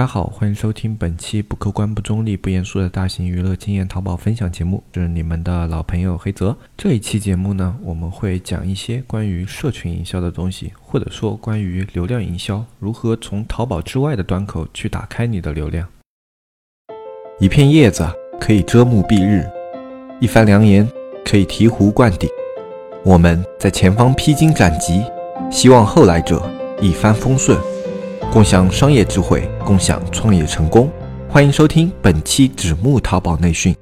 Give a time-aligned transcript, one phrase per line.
[0.00, 6.56] 大家好，欢迎收听本期不客观、不中立、不严肃的大型娱乐经验淘宝分享节目，是你们的老朋友黑泽。
[6.74, 15.86] 这一期节目呢，我们会讲一些关于社群营销的东西，或者说关于流量营销，如何从淘宝之外的端口去打开你的流量。
[17.38, 18.08] 一片叶子
[18.40, 19.46] 可以遮目蔽日，
[20.18, 20.90] 一番良言
[21.26, 22.26] 可以醍醐灌顶。
[23.04, 25.04] 我们在前方披荆斩棘，
[25.50, 27.60] 希望后来者一帆风顺。
[28.32, 30.88] 共享商业智慧，共享创业成功。
[31.28, 33.74] 欢迎收听本期纸木淘宝内训。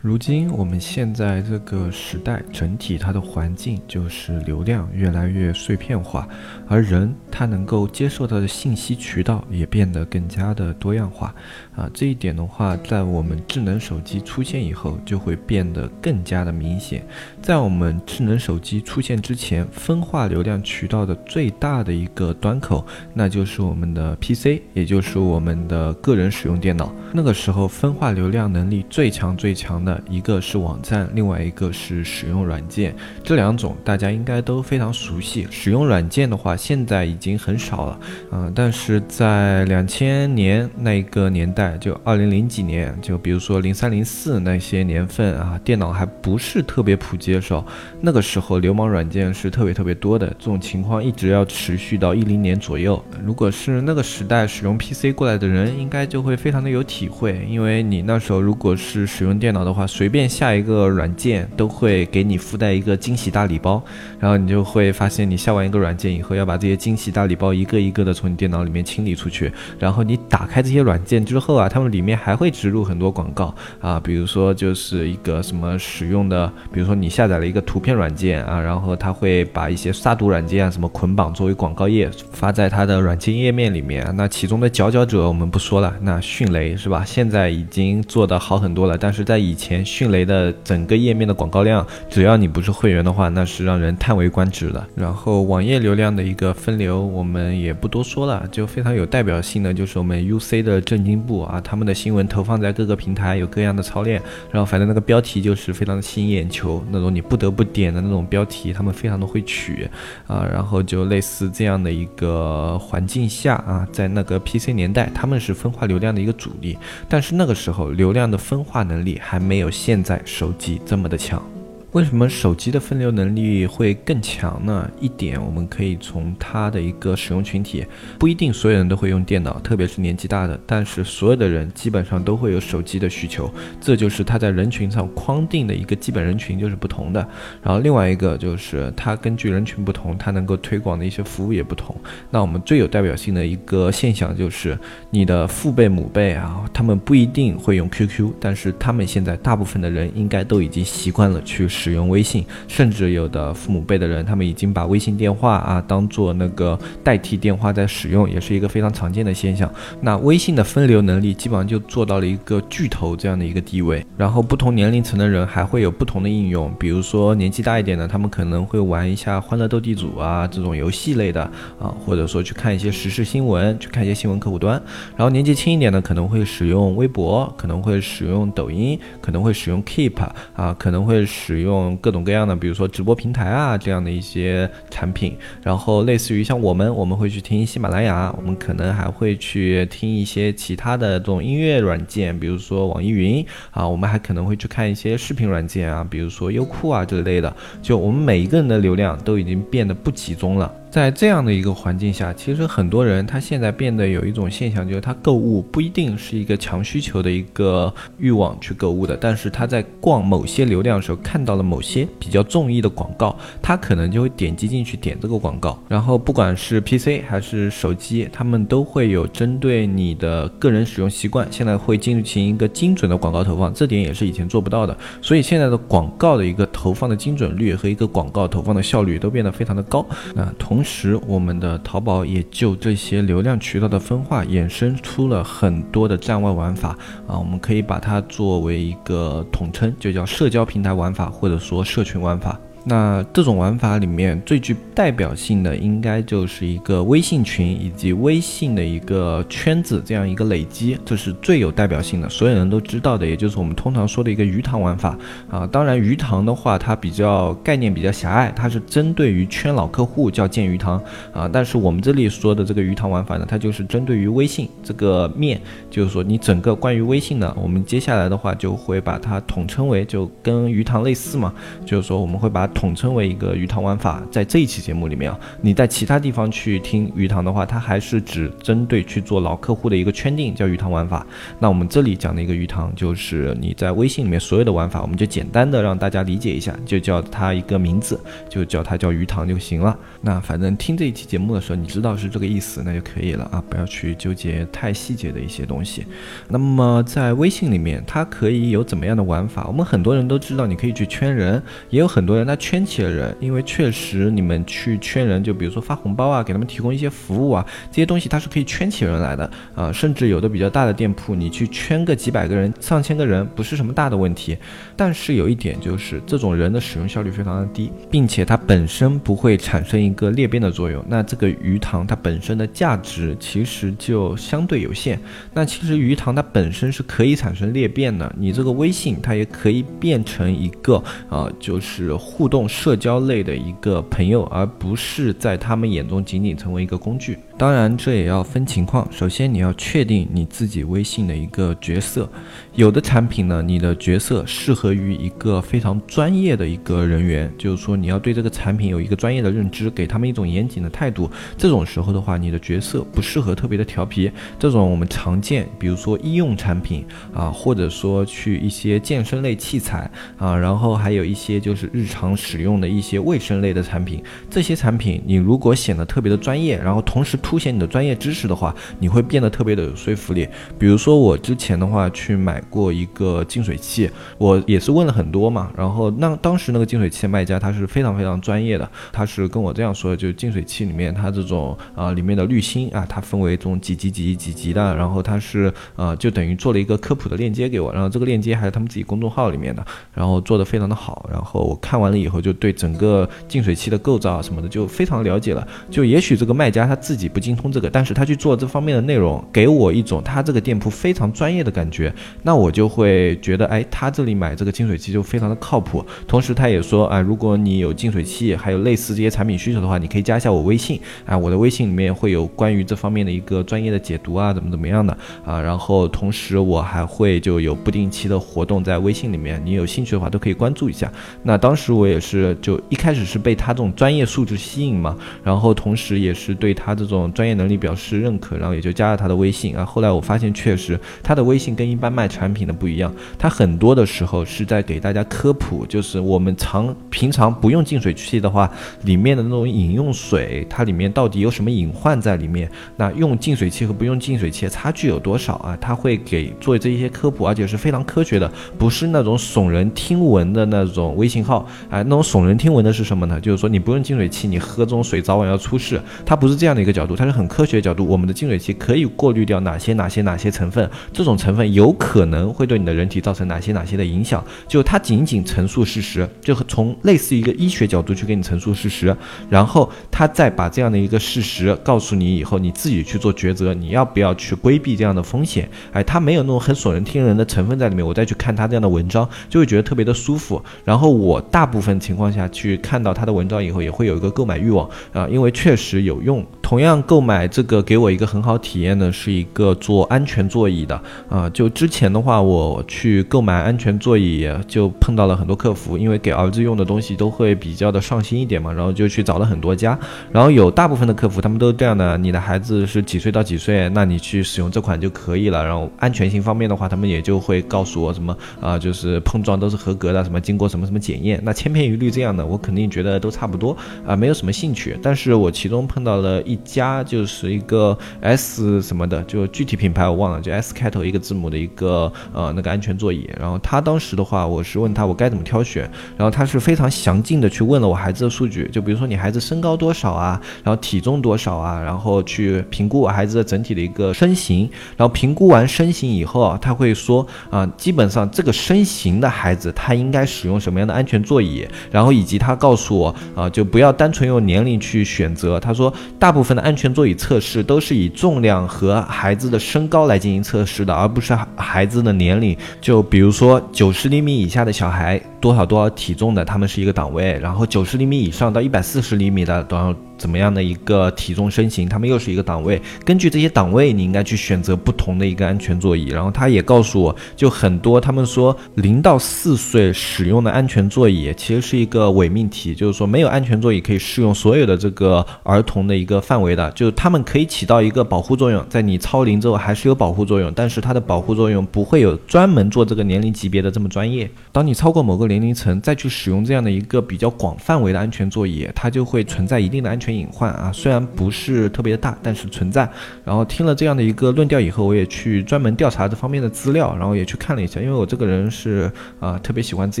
[0.06, 6.28] 如今我们现在这个时代，整体它的环境就是流量越来越碎片化，
[6.68, 11.34] 而人他能够接受到的信息渠道也变得更加的多样化
[11.74, 11.90] 啊。
[11.92, 17.04] 这一点的话，在我们智能手机出现以后，就会变得更加的明显。
[17.42, 26.94] 在我们智能手机出现之前，分化流量渠道的最大的一个端口，那就是我们的 PC，也就是我们的个人使用电脑。
[27.12, 29.95] 那个时候，分化流量能力最强最强的。
[30.08, 32.94] 一个是网站，另外一个是使用软件，
[33.24, 35.46] 这两种大家应该都非常熟悉。
[35.50, 38.00] 使用软件的话，现在已经很少了，
[38.32, 47.64] 嗯，但是在两千年那一个年代，就二零零几年，就比如说零三零四那些年份啊，电脑还不是特别普及的时候，
[48.00, 50.26] 那个时候流氓软件是特别特别多的。
[50.38, 53.02] 这种情况一直要持续到一零年左右。
[53.24, 59.85] 如果是那个时代使用 PC 过来的人，应该就会非常的有体会，因为你那时候如果是使用电脑的话。
[59.86, 63.82] 随便下一个软件都会给你附带一个惊喜大礼包，
[64.18, 69.52] 然后你就会发现，你下完一个软件以后，要把这些惊喜大礼包一个一个的从你电脑里面清理出去。
[69.78, 84.10] 然后你打开这些软件之后啊，他们里面还会植入很多广告啊，比如说就是一个什么使用的，比如说你下载了一个图片软件啊，然后他会把一些杀毒软件啊什么捆绑作为广告页发在他的软件页面里面。
[84.16, 87.04] 那其中的佼佼者我们不说了，那迅雷是吧？
[87.04, 89.65] 现在已经做得好很多了，但是在以前。
[89.66, 94.86] 前迅雷的整个页面的广告量，只要你不是会员的话，那是让人叹为观止的。
[94.94, 104.22] 然后网页流量的一个分流，我们也不多说了，就非常有代表性的就是我们 UC 的正经部啊，他们的新闻投放在各个平台有各样的操练，
[104.52, 109.88] 然后反正那个标题就是非常的吸引眼球，那种你不得不点的那种标题，他们非常的会取
[110.28, 110.46] 啊。
[110.52, 116.78] 然后就类似这样的一个环境下啊，在那个 PC 年代，他们是分化流量的一个主力，
[117.08, 119.66] 但是那个时候流量的分化能力还没没。
[119.66, 121.55] 有现在手机这么的强。
[121.92, 124.90] 为什么手机的分流能力会更强呢？
[125.00, 127.86] 一点我们可以从它的一个使用群体，
[128.18, 137.26] 不一定所有人都会用电脑，特别是年纪大的，但是所有的人基本上都会有手机的需求，这就是它在人群上框定的一个基本人群就是不同的。
[137.62, 141.96] 然后另外一个就是它根据人群不同，它能够推广的一些服务也不同。
[142.30, 151.66] 那我们最有代表性的一个现象就是你的父辈母辈啊，他们不一定会用 QQ，但是他们现在大部分的人应该都已经习惯了去。
[151.86, 159.72] 使用微信，甚至有的父母辈的人，他们已经把微信电话啊当做那个代替电话在使用，也是一个非常常见的现象。
[160.00, 164.04] 那微信的分流能力基本上就做到了一个巨头这样的一个地位。
[164.16, 171.44] 然后不同年龄层的人还会有不同的应用，比如说年纪大一点的，他们可能会玩一下欢乐斗地主啊这种游戏类的
[171.78, 174.82] 啊，或者说去看一些时事新闻，去看一些新闻客户端。
[175.16, 180.16] 然后年纪轻一点的可能会使用微博，可能会使用抖音，可能会使用 Keep
[180.56, 181.65] 啊，可能会使用。
[181.66, 197.54] 用各种各样的，比如说直播平台啊这样的一些产品，然后类似于像我们，我们会去听喜马拉雅，我们可能还会去听一些其他的这种音乐软件，比如说网易云啊，我们还可能会去看一些视频软件啊，比如说优酷啊这类的。
[197.82, 200.72] 就我们每一个人的流量都已经变得不集中了。
[200.96, 215.78] 在这样的一个环境下，其实很多人他现在变得有一种现象，就是他购物不一定是一个强需求的一个欲望去购物的，但是他在逛某些流量的时候看到了某些比较中意的广告，他可能就会点击进去点这个广告。
[215.86, 224.96] 然后不管是 PC 还是手机，他们都会有针对你的个人使用习惯，现在会进行一个精准的广告投放，这点也是以前做不到的。
[225.20, 230.02] 所以现在的广告的一个投放的精准率和一个广告投放的效率都变得非常的高。
[230.34, 236.96] 那同时，我们的淘宝也就这些流量渠道的分化，衍生出了很多的站外玩法
[237.26, 242.58] 啊，我们可以把它作为一个统称，就叫社交平台玩法，或者说社群玩法。
[242.88, 255.18] 那这种玩法里面最具代表性的，应该就是一个微信群以及微信的一个圈子这样一个累积，这是最有代表性的，所有人都知道的，也就是我们通常说的一个鱼塘玩法
[255.50, 255.66] 啊。
[255.66, 261.50] 当然，鱼塘的话，它比较概念比较狭隘，它是针对于圈老客户叫建鱼塘啊。
[261.52, 265.60] 但是我们这里说的这个鱼塘玩法呢，它就是针对于微信这个面，
[265.90, 271.52] 就是说你整个关于微信的，我们接下来的话就会把它统称为，就跟鱼塘类似嘛，
[271.84, 272.70] 就是说我们会把。
[272.76, 281.26] 统称为一个鱼塘玩法，在这一期节目里面啊，你在其他地方去听鱼塘的话，它还是只针对去做老客户的一个圈定，叫鱼塘玩法。
[281.58, 289.96] 那我们这里讲的一个鱼塘，就是你在微信里面所有的玩法，我们就简单的让大家理解一下，就叫它一个名字，就叫它叫鱼塘就行了。
[290.20, 296.04] 那反正听这一期节目的时候，你知道是这个意思，那就可以了啊，不要去纠结太细节的一些东西。
[296.48, 299.66] 那么在微信里面，它可以有怎么样的玩法？
[299.66, 302.54] 我们很多人都知道，你可以去圈人，也有很多人他。
[302.66, 309.92] 圈起了人，因为确实你们去圈人，就比如说发红包啊，给他们提供一些服务啊，这些东西它是可以圈起人来的啊。
[309.92, 314.58] 甚至有的比较大的店铺，你去圈个几百个人、上千个人，不是什么大的问题。
[314.96, 321.04] 但是有一点就是，这种人的使用效率非常的低，并且它本身不会产生一个裂变的作用。
[321.08, 325.20] 那这个鱼塘它本身的价值其实就相对有限。
[325.54, 332.55] 那其实鱼塘它本身是可以产生裂变的，你这个微信它也可以变成一个啊，就是互动。
[332.56, 337.36] 用社交类的一个朋友，而不是在他们眼中仅仅成为一个工具。
[337.58, 339.06] 当然，这也要分情况。
[339.10, 342.28] 首先，你要确定你自己微信的一个角色。
[342.74, 351.30] 有的产品呢，你的角色适合于一个非常专业的一个人员，就是说你要对这个产品有一个专业的认知，给他们一种严谨的态度。
[351.58, 354.30] 这种时候的话，你的角色不适合特别的调皮。
[354.58, 357.04] 这种我们常见，比如说医用产品
[357.34, 364.22] 啊，或者说去一些健身类器材啊，然后还有一些就是日常使用的一些卫生类的产品。
[364.50, 370.46] 这些产品你如果显得特别的专业，然后同时凸显你的专业知识的话，你会变得特别的有说服力。
[370.78, 372.62] 比如说我之前的话去买。
[372.68, 389.82] 过一个净水器，我也是问了很多嘛，然后那当时那个净水器的卖家他是非常非常专业的，他是跟我这样说的，就净水器里面它这种啊里面的滤芯啊，它分为这种几级几级几级的，然后它是呃就等于做了一个科普的链接给我，然后这个链接还是他们自己公众号里面的，
[390.12, 402.12] 然后做的非常的好，然后我看完了以以后就对整个净水器的构造啊什么的就非常了解了，就也许这个卖家他自己不精通这个，但是他去做这方面的内容，给我一种他这个店铺非常专业的感觉，
[402.42, 402.56] 那。
[402.56, 406.02] 我就会觉得，哎，他这里买这个净水器就非常的靠谱。
[406.26, 415.14] 同时，他也说，啊，如果你有净水器，还有类似这些产品需求的话，你可以加一下我微信，啊，我的微信里面会有关于这方面的一个专业的解读啊，怎么怎么样的
[415.44, 415.60] 啊。
[415.60, 421.12] 然后，同时我还会就有不定期的活动在微信里面，你有兴趣的话都可以关注一下。
[421.42, 425.14] 那当时我也也是就一开始是被他这种专业素质吸引嘛，
[425.44, 429.84] 然后同时也是对他这种专业能力表示认可，然后也就加了他的微信啊。
[429.84, 438.70] 后来我发现确实他的微信跟一般卖产品的不一样，他很多的时候是在给大家科普，就是我们常平常不用净水器的话，
[439.02, 442.70] 里面的那种饮用水，它里面到底有什么隐患在里面？
[442.96, 445.76] 那用净水器和不用净水器差距有多少啊？
[445.78, 451.66] 他会给做这一些科普，而且是非常科学的，不是那种耸人听闻的那种微信号。
[451.90, 453.40] 哎，那种耸人听闻的是什么呢？
[453.40, 456.00] 就是说你不用净水器，你喝这种水早晚要出事。
[456.24, 458.06] 它不是这样的一个角度，它是很科学角度。
[458.06, 460.90] 我们的净水器可以过滤掉哪些哪些哪些成分？
[461.12, 462.46] 这种成分有可能。
[462.56, 464.42] 会对你的人体造成哪些哪些的影响？
[464.66, 469.14] 就它仅仅陈述事实，就从类似一个医学角度去给你陈述事实，
[469.50, 475.68] 然后他再把这样的一个事实告诉你以后，你自己去做抉择，你要不要去规避这样的风险？
[475.92, 480.62] 哎，他没有那种很耸人听人的成分在里面，我再去看他这样的文章，就会觉得特别的舒服。
[480.84, 484.88] 然后我大部分情况下去看到他的文章以后，也会有一个购买欲望。
[485.12, 486.44] 啊，因为确实有用。
[486.62, 491.00] 同样购买这个给我一个很好体验的是一个做安全座椅的。
[491.28, 499.98] 啊，就之前的话我去购买安全座椅就碰到了很多客服，因为给儿子用的东西都会比较的上心一点嘛，然后就去找了很多家，
[500.32, 513.74] 然后有大部分的客服他们都是这样的，你的孩子是几岁到几岁，那你去使用这款就可以了，然后安全性方面的话，他们也就会告诉我什么啊，就是碰撞都是合格的，什么经过什么什么检验，那千篇一律这样的，我肯定觉得都差不多
[514.06, 516.58] 啊，没有什么兴趣，但是我其中碰到了一。
[516.66, 523.30] 家就是一个 S 什么的，就具体品牌我忘了，就 S 开头一个字母的一个呃那个安全座椅。
[523.38, 545.58] 然后他当时的话，我是问他我该怎么挑选，然后他是非常详尽的去问了我孩子的数据，就比如说你孩子身高多少啊，然后体重多少啊，然后去评估我孩子的整体的一个身形，然后评估完身形以后啊，他会说啊，基本上这个身形的孩子他应该使用什么样的安全座椅然后以及他告诉我啊，就不要单纯用年龄去选择。
[545.58, 552.56] 他说，大部分的安全座椅测试都是以重量和孩子的身高来进行测试的，而不是孩子的年龄。
[552.80, 559.94] 就比如说九十厘米以下的小孩，多少多少体重的，他们是一个档位；然后九十厘米以上到一百四十厘米的，然后。
[560.18, 562.80] 怎么样的一个体重身形，他们又是一个档位。
[563.04, 566.06] 根据这些档位，你应该去选择不同的一个安全座椅。
[566.06, 584.30] 然后他也告诉我，就很多他们说零到四岁使用的安全座椅其实是一个伪命题，就是说没有安全座椅可以适用所有的这个儿童的一个范围的，就是他们可以起到一个保护作用，在你超龄之后还是有保护作用，但是它的保护作用不会有专门做这个年龄级别的这么专业。
[584.50, 590.16] 当你超过某个年年龄层再去使用这样的一个比较广范围的安全座椅，它就会存在一定的安全。
[590.16, 592.88] 隐患啊，虽然不是特别的大，但是存在。
[593.22, 597.78] 然后听了这样的一个论调以后，我也去专门调查这方面的资料，然后也去看了一下。
[597.80, 598.90] 因为我这个人是
[599.20, 600.00] 啊，特别喜欢自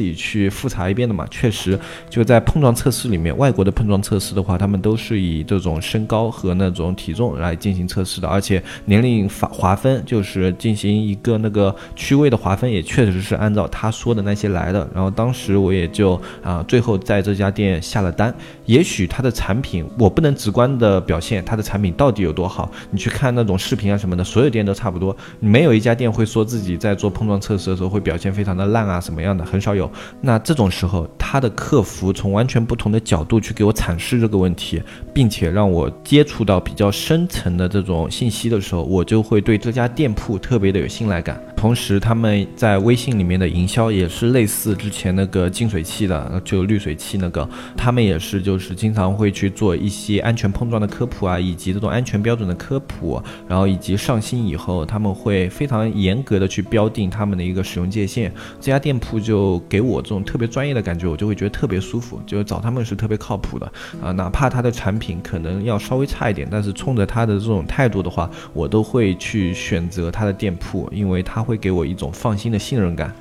[0.00, 1.26] 己去复查一遍的嘛。
[1.30, 1.78] 确实，
[2.08, 14.88] 就在碰撞测试里面，外国的碰撞测试的话，他们都是以这种身高和那种体重来进行测试的，而且年龄划划分就是进行一个那个区位的划分，也确实是按照他说的那些来的。
[14.94, 18.32] 然后当时我也就啊，最后在这家店下了单。
[18.66, 19.84] 也许他的产品。
[19.98, 22.70] 我不能直观的表现它的产品到底有多好。
[22.90, 25.16] 你去看那种视频啊什么的，所有店都差不多。
[25.40, 29.90] 没有一家店会说自己在做碰撞测试的时候会表现非常的烂啊什么样的，很少有。
[30.20, 34.82] 那这种时候，他的客服从完全不同的角度去给我阐释这个问题，
[35.14, 41.40] 并且让我接触到比较深层的这种信息的时候，我就会对这家店铺特别的有信赖感。
[41.56, 58.30] 同时，他们在微信里面的营销也是类似之前前那个净水器的，就滤水器那个，他们也是就是经常会去做一些安全碰撞的科普啊，以及这种安全标准的科普，然后以及上新以后，他们会非常严格的去标定他们的一个使用界限。
[58.60, 63.72] 这家店铺就给我这种特别专业的感觉，我就会觉得特别舒服，就是找他们是特别靠谱的
[64.02, 71.46] 啊，哪怕他的产品可能要稍微差一点，但是冲着他的这种态度的话，我都会去选择他的店铺，因为他。
[71.46, 73.14] 会给我一种放心的信任感。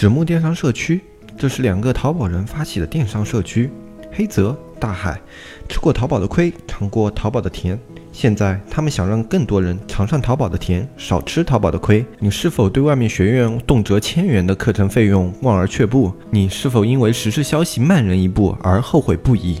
[0.00, 1.02] 纸木电商社区，
[1.36, 3.70] 这是两个淘宝人发起的电商社区。
[4.10, 5.20] 黑泽大海，
[5.68, 7.78] 吃过淘宝的亏，尝过淘宝的甜。
[8.10, 12.02] 现在他们想让更多人尝上淘宝的甜，少吃淘宝的亏。
[12.18, 16.10] 你是否对外面学院动辄千元的课程费用望而却步？
[16.30, 19.60] 你是否因为时事消息慢人一步而后悔不已？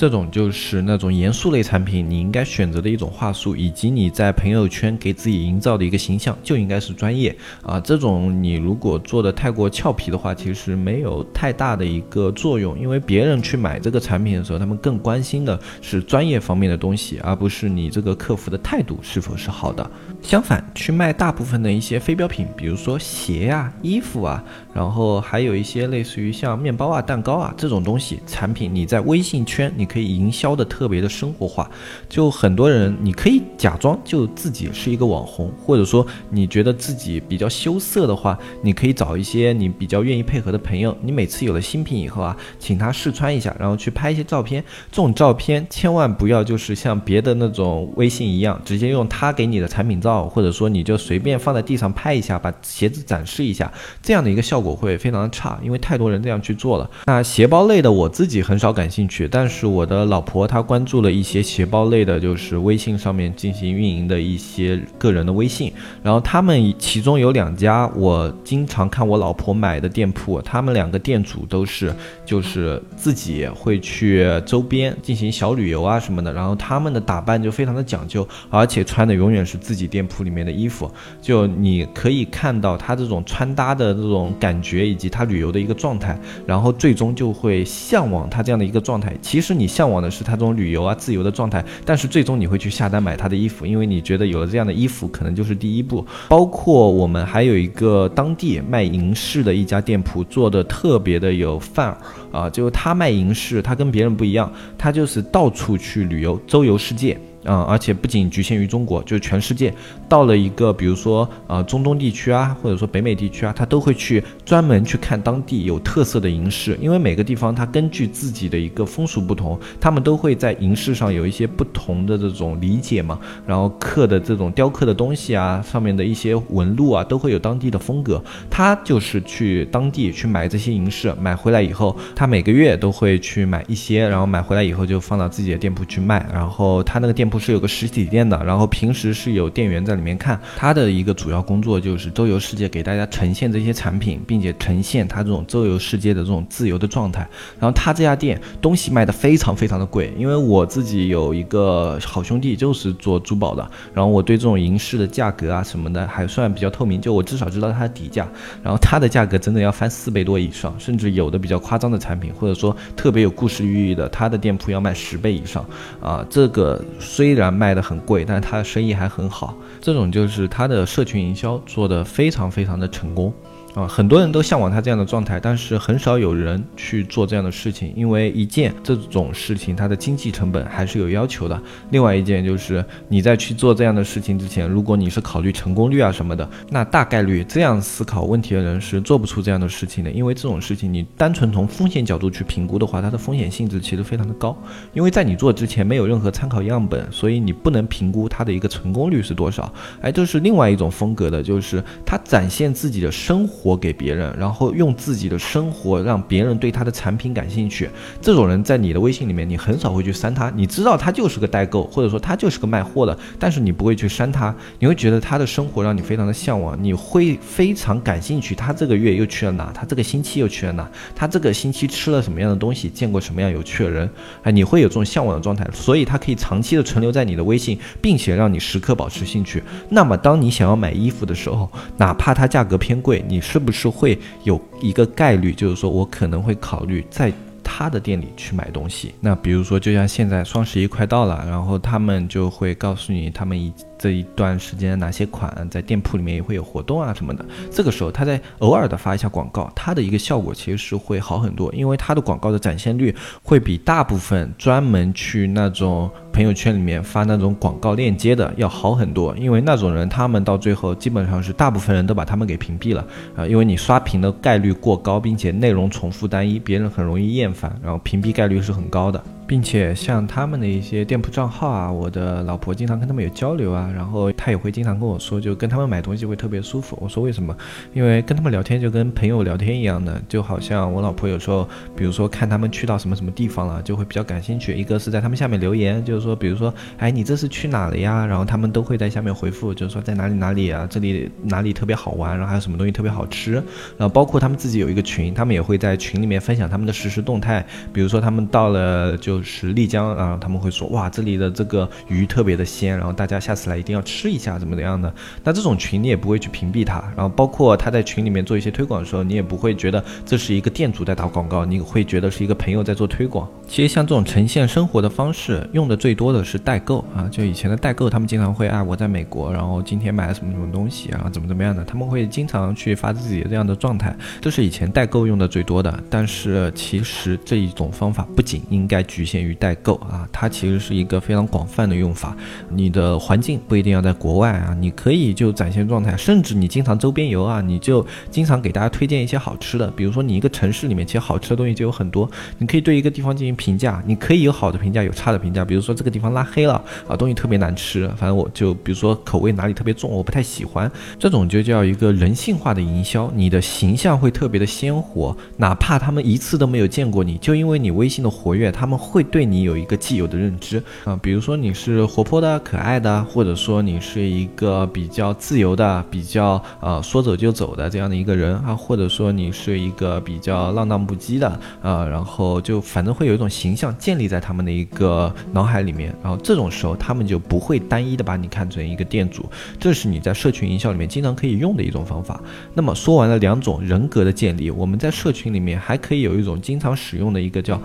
[0.00, 7.78] 这种就是那种严肃类产品，你应该选择的一种话术，以及你在朋友圈给自己营造的一个形象，就应该是专业啊。
[7.78, 19.90] 这种你如果做的太过俏皮的话，其实没有太大的一个作用，因为别人去买这个产品的时候，他们更关心的是专业方面的东西，而不是你这个客服的态度是否是好的。
[20.22, 29.90] 相反，去卖大部分的一些非标品，比如说鞋啊、衣服啊，然后还有一些类似于像面包啊、蛋糕啊这种东西产品，你在微信圈你。
[29.90, 31.68] 可以营销的特别的生活化，
[32.08, 44.62] 就很多人，你可以假装就自己是一个网红，或者说你觉得自己比较羞涩的话，你可以找一些你比较愿意配合的朋友，你每次有了新品以后啊，请他试穿一下，然后去拍一些照片。
[44.92, 56.90] 这种照片千万不要就是像别的那种微信一样，直接用他给你的产品照，或者说你就随便放在地上拍一下，把鞋子展示一下，这样的一个效果会非常的差，因为太多人这样去做了。
[57.06, 59.70] 那鞋包类的我自己很少感兴趣，但是。
[59.70, 71.94] 我的老婆她关注了一些鞋包类的，就是微信上面进行运营的一些个人的微信，然后他们其中有两家我经常看我老婆买的店铺，他们两个店主都是
[72.26, 80.90] 就是自己会去周边进行小旅游啊什么的，然后他们的打扮就非常的讲究，而且穿的永远是自己店店铺里面的衣服，
[81.22, 89.16] 就你可以看到他这种穿搭的这种感觉以及他旅游的一个状态，然后最终就会向往他这样的一个状态。
[89.22, 89.70] 其实你。
[89.70, 96.04] 向往的是他这种旅游啊、自由的状态，但是最终你会去下单买他的衣服，因为你觉得有了这样的衣服，可能就是第一步。
[96.28, 101.96] 包括我们还有一个当地卖银饰的一家店铺，做的特别的有范儿
[102.32, 107.16] 啊，就他卖银饰，他跟别人不一样，他就是到处去旅游，周游世界。
[107.44, 109.72] 嗯，而且不仅局限于中国，就是全世界，
[110.08, 123.16] 到了一个比如说呃中东地区啊，或者说北美地区啊，他都会去专门去看当地有特色的银饰，因为每个地方它根据自己的一个风俗不同，他们都会在银饰上有一些不同的这种理解嘛，
[123.46, 128.20] 然后刻的这种雕刻的东西啊，上面的一些纹路啊，都会有当地的风格。
[128.50, 137.30] 他就是去当地去买这些银饰，买回来以后，他每个月都会去买一些，然后买回来以后就放到自己的店铺去卖，然后他那个店。
[137.30, 140.36] 铺是有个实体店的，然后平时是有店员在里面看。
[140.56, 147.28] 他的一个主要工作就是周游世界，给大家呈现这些产品，并且呈现他这种周游世界的这种自由的状态。
[147.58, 158.28] 然后他这家店东西卖的非常非常的贵，因为我自己有一个好兄弟就是做珠宝的，然后我对这种银饰的价格啊什么的还算比较透明，就我至少知道它的底价。
[158.62, 165.64] 然后它的价格真的要翻四倍多以上，甚至有的比较夸张的产品，或者说特别有故事寓意的，他的店铺要卖十倍以上
[166.00, 166.80] 啊，这个。
[166.98, 169.54] 虽然卖的很贵，但是他的生意还很好。
[169.80, 173.32] 这种就是他的社群营销做的非常非常的成功。
[173.74, 181.62] 啊，很多人都向往他这样的状态，但是很少有人去做这样的事情，因为一件这种事情它的经济成本还是有要求的。
[181.90, 190.10] 另外一件就是你在去做这样的事情之前，如果你是考虑成功率啊什么的，那大概率这样思考问题的人是做不出这样的事情的。
[190.10, 194.56] 因为这种事情你单纯从风险角度去评估的话，它的风险性质其实非常的高。
[194.92, 199.72] 因为在你做之前没有任何参考样本，所以你不能评估它的一个成功率是多少。
[200.00, 203.59] 哎，这是另外一种风格的，就是他展现自己的生活。
[203.60, 207.90] 活给别人，然后用自己的生活让别人对他的产品感兴趣。
[208.18, 210.50] 这种人在你的微信里面，你很少会去删他。
[210.56, 214.54] 你知道他就是个代购，或者说他就是个卖货的，但是你不会去删他。
[214.78, 218.54] 你会觉得他的生活让你非常的向往，你会非常感兴趣。
[218.54, 219.70] 他这个月又去了哪？
[219.74, 220.90] 他这个星期又去了哪？
[221.14, 222.88] 他这个星期吃了什么样的东西？
[222.88, 224.08] 见过什么样有趣的人？
[224.42, 229.62] 哎，你会有这种向往的状态，所以他可以长期的存留在你的微信，并且让你时刻保持兴趣。
[229.90, 233.38] 那么，当你想要买衣服的时候，哪怕它价格偏贵，你。
[233.50, 237.32] 是不是会有一个概率，就是说我可能会考虑在
[237.64, 239.12] 他的店里去买东西？
[239.20, 243.72] 那比如说，就像现在双十一快到了，然后他们就会告诉你，他们已。
[244.00, 269.22] 这一段时间哪些款在店铺里面也会有活动啊什么的，这个时候他在偶尔的发一下广告，它的一个效果其实是会好很多，因为它的广告的展现率会比大部分专门去那种朋友圈里面发那种广告链接的要好很多，因为那种人他们到最后基本上是大部分人都把他们给屏蔽了啊，因为你刷屏的概率过高，并且内容重复单一，别人很容易厌烦，然后屏蔽概率是很高的。
[269.50, 276.96] 并且像他们的一些店铺账号啊，我的老婆经常跟他们有交流啊，然后她也会经常跟我说，就跟他们买东西会特别舒服。
[277.00, 277.52] 我说为什么？
[277.92, 284.72] 因为跟他们聊天就跟朋友聊天一样的，就好像我老婆有时候，比如说看他们去到什么什么地方了，就会比较感兴趣。
[284.72, 288.24] 一个是在他们下面留言，就是说，比如说，哎，你这是去哪了呀？
[288.24, 293.54] 然后他们都会在下面回复，就是说在哪里哪里啊，这里哪里特别好玩，然后还有什么东西特别好吃。
[293.54, 299.39] 然后包括他们自己有一个群，他们也会在群里面分享他们的实时动态，比如说他们到了就。
[299.42, 305.12] 是丽江啊，他们会说哇，这里的这个鱼特别的鲜，然后大家下次来一定要吃一下，怎么怎样的？
[305.44, 313.48] 那这种群你也不会去屏蔽他，然后包括他在群里面做一些推广的时候，你也不会觉得这是一个店主在打广告，你会觉得是一个朋友在做推广。
[313.66, 326.02] 其实像这种呈现生活的方式，用的最多的是代购啊，就以前的代购，他们经常会啊，我在美国，然后今天买了什么什么东西啊，怎么怎么样的，他们会经常去发自己这样的状态，这是以前代购用的最多的。
[326.10, 329.29] 但是其实这一种方法不仅应该局限。
[329.30, 332.36] 限于代购啊，它其实是一个非常广泛的用法。
[332.68, 339.88] 你的环境不一定要在国外啊，你可以就展现状态，甚至你经常周边游啊，你就经常给大家推荐一些好吃的。
[339.92, 345.64] 比如说你一个城市里面其实好吃的东西就有很多，你可以对一个地方进行评价，你可以有好的评价，有差的评价。
[345.64, 359.19] 比如说这个地方拉黑了啊，东西特别难吃，反正我就比如说口味哪里特别重，我不太喜欢，这种就叫一个人性化的营销，你的形象会特别的鲜活，哪怕他们一次都没有见过你，就因为你微信的活跃，他们会。
[359.20, 371.46] 会对你有一个既有的认知啊，比如说你是活泼的、可爱的，或者说你是一个比较自由的、比较呃说走就走的这样的一个人啊，或者说你是一个比较浪荡不羁的
[371.82, 379.44] 啊，然后就反正会有一种形象建立在他们的一个脑海里面，然后这种时候他们就不会单一的把你看成一个店主，
[379.78, 382.40] 这是你在社群营销里面经常可以用的一种方法。
[382.72, 387.78] 那么说完了两种人格的建立，我们在社群里面还可以有一种经常使用的一个叫。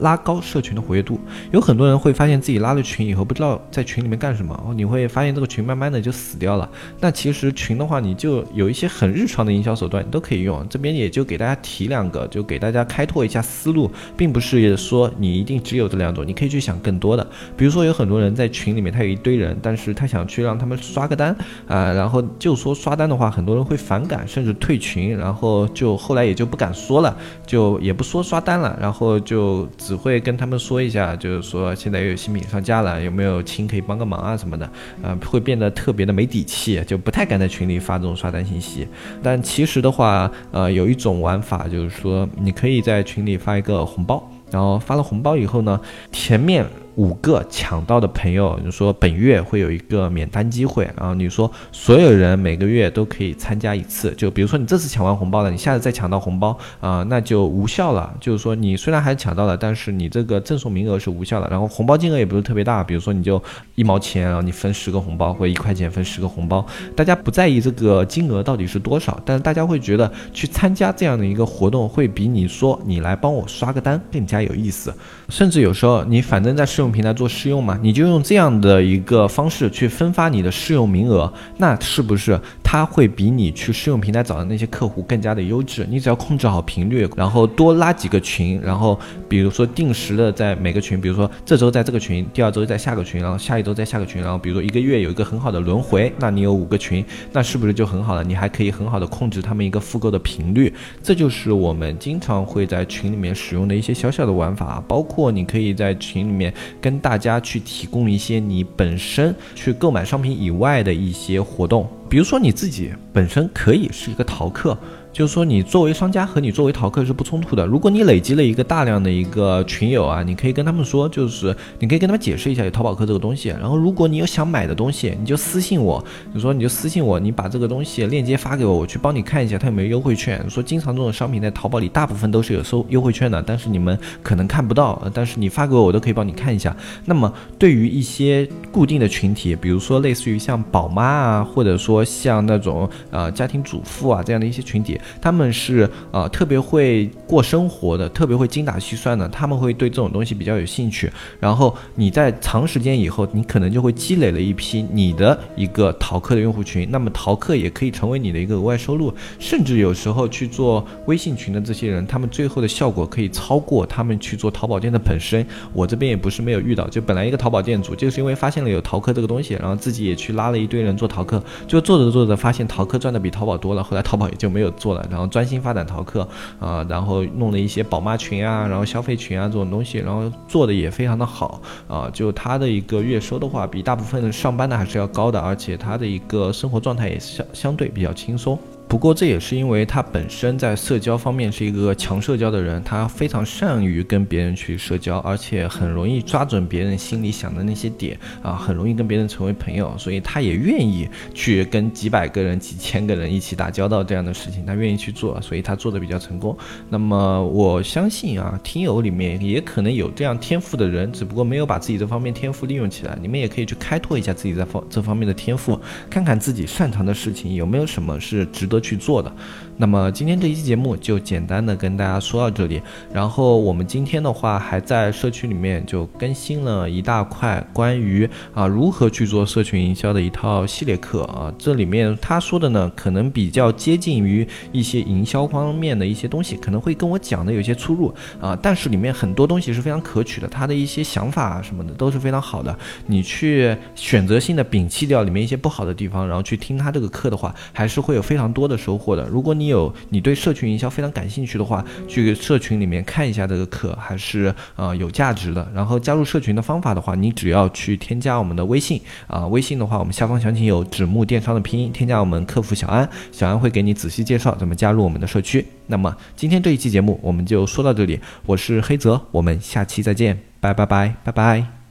[0.00, 1.20] 拉高社群的活跃度。
[1.50, 6.68] 有很多人会发现自己拉了群以后，不知道在群里面干什么，哦，你会发现这个群慢慢的就死掉了。
[7.00, 10.66] 那其实群的话，你就有一些很日常的营销手段，你都可以用。
[10.68, 17.26] 这边也就给大家提两个，就给大家开拓一下思路，并不是说你一定只有这两种，你可以去想更多的。
[17.56, 34.70] 比如说有很多人在群里面，他有一堆人，但是他想去让他们刷个单啊，然后就说刷单的话，很多人会反感，甚至退群，然后就后来也就不敢说了，就也不说刷单了，然后就只会跟他们说一下，就是说现在又有新品上架了，有没有亲可以帮个忙啊什么的，
[35.02, 38.86] 呃，会变得特别的没底气，就不太敢在群里发这种刷单信息。
[39.22, 45.80] 但其实的话，呃，有一种玩法就是说，你可以在群里发一个红包，然后发了红包以后呢，
[46.12, 46.64] 前面。
[46.96, 58.14] 五个抢到的朋友，你说本月会有一个免单机会，啊你说所有人每个月都可以参加一次，就比如说你这次抢完红包了，你下次再抢到红包啊，那就无效了。
[58.20, 63.42] 就是说你虽然还抢到了，但是你这个赠送名额是无效的，然后红包金额也不是特别大，比如说你就
[63.74, 74.94] 一毛钱，然后你分十个红包，或者一块钱分十个红包，大家不在意这个金额到底是多少，但是大家会觉得去参加这样的一个活动会比你说你来帮我刷个单更加有意思，
[75.28, 85.86] 甚至有时候你反正在用平台做试用嘛，你就用这样的一个方式去分发你的试用名额，那是不是它会比你去试用平台找的那些客户更加的优质？
[85.88, 98.24] 你只要控制好频率，然后多拉几个群，然后比如说定时的在每个群，比如说这周在这个群，第二周在下个群，然后下一周在下个群，然后比如说一个月有一个很好的轮回，那你有五个群，那是不是就很好了？
[98.24, 106.52] 你还可以很好的控制他们一个复购的频率，这就是我们经常会在群里面使用的一些小小的玩法，包括你可以在群里面。
[106.82, 114.76] 跟大家去提供一些你本身去购买商品以外的一些活动，比如说你自己本身可以是一个淘客。
[115.12, 117.66] 就是说，你作为商家和你作为淘客是不冲突的。
[117.66, 123.50] 如果你累积了一个大量的一个群友啊，你可以跟他们说，就是你可以跟他们解释一下有淘宝客这个东西。
[123.50, 130.42] 然后，如果你有想买的东西，你就私信我，就说你就私信我，你把这个东西链接发给我，我去帮你看一下它有没有优惠券。
[130.48, 136.74] 说经常这种商品在淘宝里大部分都是有收优惠券的，但是你们可能看不到，但是你发给我，我都可以帮你看一下。
[137.04, 144.98] 那么，对于一些固定的群体，比如说类似于像宝妈啊，或者说像那种呃家庭主妇啊这样的一些群体。
[145.20, 151.10] 他们是呃特别会过生活的，特别会精打细算的，他们会对这种东西比较有兴趣。
[151.40, 159.12] 然后你在长时间以后，你可能就会积累了一批你的一个淘客的用户群，那么淘客也可以成为你的一个额外收入。
[159.38, 165.46] 甚至有时候去做微信群的这些人，他们最后的效果可以超过他们去做淘宝店的本身。
[165.72, 176.26] 我这边也不是没有遇到，就本来一个淘宝店主就是因为发现了有淘客这个东西，然后自己也去拉了一堆人做淘客，就做着做着发现淘客赚的比淘宝多了，后来淘宝也就没有做然后专心发展淘客
[176.58, 182.10] 啊，然后弄了一些宝妈群啊，然后消费群啊这种东西，然后做的也非常的好啊。
[182.12, 188.58] 就他的一个月收的话，比大部分上班的还是要高的，而且他的一个生活状态也相相对比较轻松。
[188.92, 206.54] 不过这也是因为他本身在社交方面是一个强社交的人，他非常善于跟别人去社交，而且很容易抓准别人心里想的那些点啊，很容易跟别人成为朋友，所以他也愿意去跟几百个人、几千个人一起打交道这样的事情，他愿意去做，所以他做的比较成功。
[206.90, 213.16] 那么我相信啊，听友里面也可能有这样天赋的人，只不过没有把自己这方面天赋利用起来。
[213.22, 218.81] 你们也可以去开拓一下自己在方这方面的天赋，看看自己擅长的事情有没有什么是值得。
[218.82, 219.34] 去做的。
[219.76, 222.80] 那么今天这一期节目就简单的跟大家说到这里。
[223.12, 231.52] 然后我们今天的话还在社区里面就更新了一大块关于啊如何去做社群营销的一套系列课啊。
[231.58, 238.56] 这里面他说的呢，可能比较接近于一些营销方面的一些东西，可能会跟我讲的有些出入啊。
[238.62, 242.76] 但是里面很多东西是非常可取的，他的一些想法啊什么的都是非常好的。
[243.06, 249.26] 你去选择性的摒弃掉里面一些不好的地方，然后去听他这个课的话，还是会有非常多的收获的。
[249.28, 255.70] 如果你你有你对社群营销非常感兴趣的话，去社群里面看一下这个课，还是呃有价值的。
[255.72, 265.64] 然后加入社群的方法的话，你只要去添加我们的微信啊，微信的话我们下方详情有纸木电商的拼音，添加我们客服小安，小安会给你仔细介绍怎么加入我们的社区。
[265.86, 271.81] 那么今天这一期节目我们就说到这里，我是黑泽，我们下期再见，拜拜拜拜拜。